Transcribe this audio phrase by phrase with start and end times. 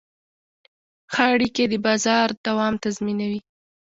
[1.13, 3.39] ښه اړیکې د بازار دوام تضمینوي.